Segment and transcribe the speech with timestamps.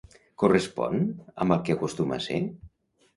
[0.43, 0.97] Correspon
[1.45, 2.41] amb el que acostuma a ser?